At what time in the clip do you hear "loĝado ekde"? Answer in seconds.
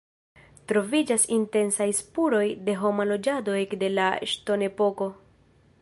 3.13-3.93